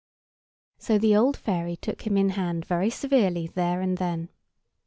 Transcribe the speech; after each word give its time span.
So 0.79 0.97
the 0.97 1.15
old 1.15 1.37
fairy 1.37 1.75
took 1.75 2.07
him 2.07 2.17
in 2.17 2.29
hand 2.29 2.65
very 2.65 2.89
severely 2.89 3.45
there 3.53 3.81
and 3.81 3.99
then. 3.99 4.29